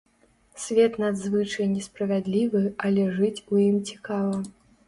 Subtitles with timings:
[0.63, 4.37] Свет надзвычай несправядлівы, але жыць у ім цікава.